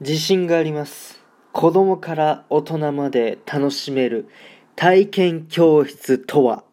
[0.00, 1.22] 自信があります。
[1.52, 4.28] 子供から大人まで楽しめる
[4.74, 6.64] 体験教室とは？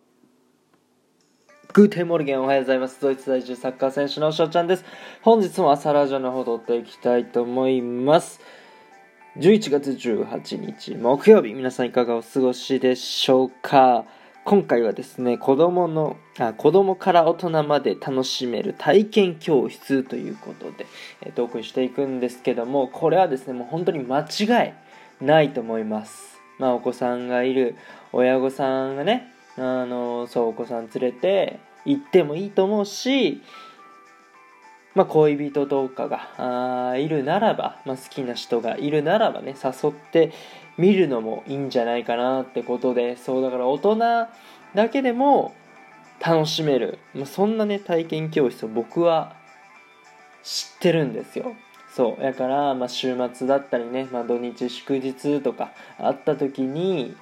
[1.71, 2.99] Guten Morgen おはようございます。
[2.99, 4.83] ドイツ在住サッカー選手の翔ちゃんです。
[5.21, 8.41] 本日も朝ラジオの方撮っていきたいと思います。
[9.37, 14.03] 11月18日木曜日皆さんいかがお過ごしでしょうか？
[14.46, 20.85] 今回はですね子供のあ子供から大人まで楽しめる体験教室ということで、
[21.21, 24.73] えー、トークしていくんですけどもこれはですねもう本当に間違
[25.21, 26.40] いないと思います。
[26.59, 27.76] まあお子さんがいる
[28.12, 33.41] 親御さんがねあのそうお子さん連れて行ってもいいと思うし
[34.96, 40.32] まあ、恋人とかがあいるならば、まあ、好きな人がいるならばね誘って
[40.77, 45.54] みるのもいいんじゃないかなってことでそうだから大人だけでも
[46.26, 49.36] 楽しめる、まあ、そんなね体験教室を僕は
[50.41, 51.55] 知ってるんですよ。
[51.96, 57.16] そうだから、まあ、週末だったりね、まあ、土日祝日とかあった時に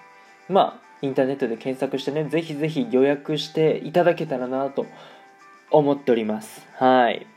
[0.48, 4.86] まあインターネットで検索してねぜひぜひ予約していただけたらなと
[5.72, 6.66] 思っております。
[6.78, 7.28] はい。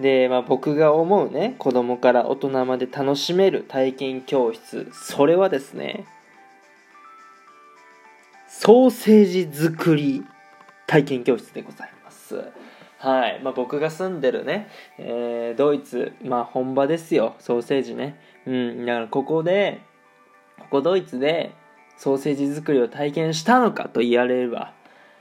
[0.00, 6.06] で、まあ、僕が思うね子供から大人まで楽しめる体験教室それはですね
[8.48, 10.24] ソーセージ作り
[10.86, 12.50] 体験教室でございます。
[12.98, 13.40] はい。
[13.42, 17.36] まあ、僕が住んでるね、えー、ドイツ、まあ、本場ですよ。
[17.38, 18.20] ソーセージね。
[18.46, 18.84] うん。
[18.84, 19.80] だからここで
[20.58, 21.52] ここドイツで
[21.96, 24.72] ソーセージ作りを体験したのかと言われれば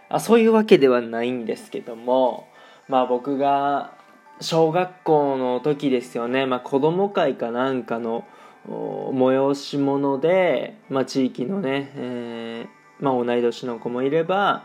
[0.07, 2.47] あそういうわけではないんですけども
[2.87, 3.93] まあ僕が
[4.41, 8.25] 小学校の時ですよね、まあ、子供会かなんかの
[8.67, 14.63] 催し物で、まあ、地域のね、えー、まあ、同い年の子もいれば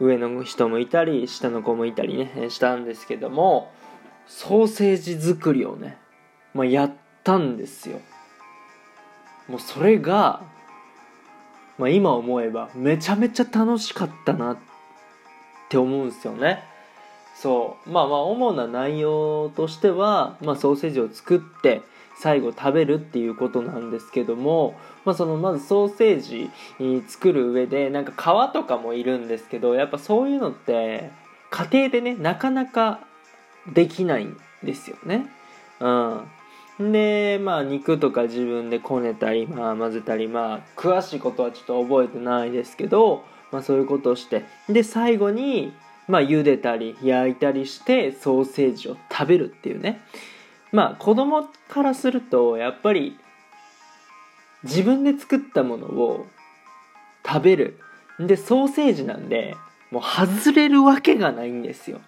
[0.00, 3.70] 上の人もいたり下の子もいたりねしたんですけども
[4.26, 5.98] ソーセージ作りをね、
[6.54, 8.00] まあ、やったんですよ。
[9.48, 10.42] もうそれが、
[11.78, 14.58] まあ、今思えばめちゃめちゃ楽しかったなっ
[15.68, 16.62] て思うんですよね。
[17.42, 17.90] そう。
[17.90, 21.82] まあまあ主な内容としては、まあ、ソーセージを作って
[22.16, 26.50] 最後食べるっていうことなんですけども、まあ、そのまずソーセージ
[27.08, 31.10] 作る上でなんか皮とかもいるんですけどやっぱそういうのって
[31.50, 33.00] 家庭でねなかなか
[33.66, 35.26] できないんですよね。
[35.80, 44.44] うん、でまあ肉とか自分でこねたり、まあ、混ぜたりまあ詳しいことはちょっと覚えてないですけど、まあ、そういうことをして。
[44.68, 45.72] で最後に
[46.08, 50.00] まあ、茹でたり焼いたりしてソーセージを食べるっていうね。
[50.72, 53.18] まあ子供からするとやっぱり
[54.64, 56.26] 自分で作ったものを
[57.26, 57.78] 食べる。
[58.18, 59.56] でソーセージなんで
[59.90, 62.00] もう外れるわけがないんですよ。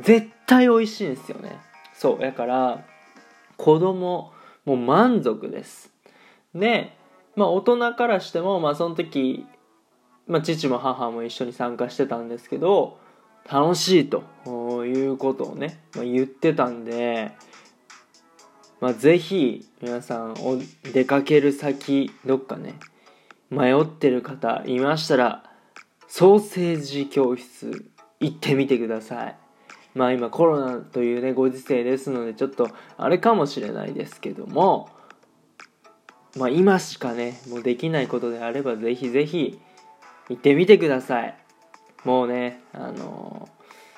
[0.00, 1.58] 絶対美味しいんですよね。
[1.94, 2.84] そうだから
[3.56, 4.32] 子供
[4.64, 5.90] もう満足です。
[6.54, 6.96] で
[7.36, 9.46] まあ大人からしてもまあその時
[10.26, 12.98] まあ、父も母も一緒に参加してたんですけど
[13.50, 14.24] 楽しいと
[14.86, 17.32] いうことをね、まあ、言ってたんで、
[18.80, 20.58] まあ、ぜひ皆さんお
[20.92, 22.74] 出かける先どっかね
[23.50, 25.44] 迷ってる方いましたら
[26.08, 27.84] ソーセージ教室
[28.20, 29.36] 行ってみてください。
[29.94, 34.88] まあ今コロナというねご時世ですのでちょっとあれかもしれないですけども
[36.36, 39.60] まあ今しかねもうできないことであればぜひぜひ
[40.28, 41.34] 行ってみてください。
[42.04, 43.48] もうねあの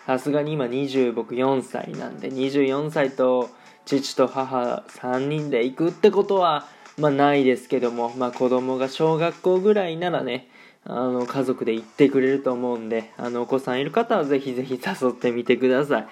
[0.06, 3.50] さすがに今20僕4歳なんで24歳と
[3.84, 6.66] 父と母3人で行くってことは
[6.98, 10.48] まあないですけどもまあ子供が小学校ぐらいならね
[10.84, 16.06] あの家族で行ってくれると思うんであのお子さんいる方はぜひぜひ誘ってみてください。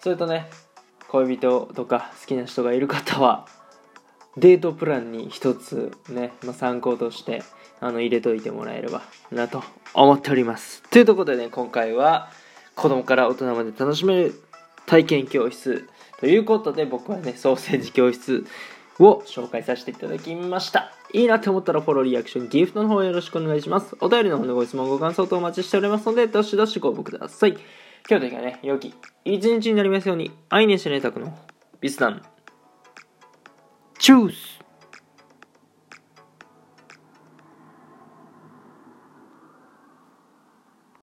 [0.00, 0.48] それとね
[1.08, 3.46] 恋人とか好きな人がいる方は
[4.40, 7.42] デートプランに一つね、まあ、参考として
[7.78, 9.62] あの入れといてもらえればなと
[9.94, 10.82] 思っております。
[10.90, 12.30] というところでね今回は
[12.74, 14.42] 子供から大人まで楽しめる
[14.86, 18.46] 体験教室ということで僕はねソーセージ教室
[18.98, 20.92] を紹介させていただきました。
[21.12, 23.96] いいなって思ったらフォローリアクションギフトの方よろしくお願いします。
[24.00, 27.50] お便りの方のご質問ご感想とお待ちしておりますのでどしどしご応募ください。
[28.08, 28.94] 今日というかね良き
[29.24, 31.36] 一日になりますように愛にしねたくの
[31.80, 32.22] ビスダン
[34.10, 34.58] チュース